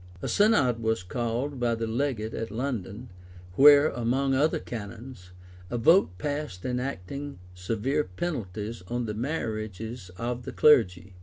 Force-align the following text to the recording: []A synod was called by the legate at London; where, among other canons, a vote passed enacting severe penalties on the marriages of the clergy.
[]A 0.23 0.27
synod 0.27 0.79
was 0.81 1.03
called 1.03 1.59
by 1.59 1.75
the 1.75 1.85
legate 1.85 2.33
at 2.33 2.49
London; 2.49 3.09
where, 3.53 3.89
among 3.89 4.33
other 4.33 4.57
canons, 4.57 5.29
a 5.69 5.77
vote 5.77 6.17
passed 6.17 6.65
enacting 6.65 7.37
severe 7.53 8.05
penalties 8.05 8.81
on 8.87 9.05
the 9.05 9.13
marriages 9.13 10.09
of 10.17 10.41
the 10.41 10.51
clergy. 10.51 11.13